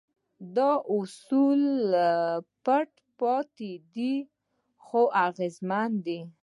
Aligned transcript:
دا 0.55 0.71
اصول 0.95 1.59
لا 1.91 2.11
پټ 2.65 2.89
پاتې 3.19 3.71
دي 3.93 4.13
خو 4.85 5.01
اغېزمن 5.27 5.91
دي. 6.05 6.19